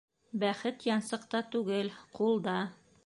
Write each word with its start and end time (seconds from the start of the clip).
Бәхет 0.43 0.85
янсыҡта 0.89 1.41
түгел, 1.57 1.93
ҡулда. 2.21 2.57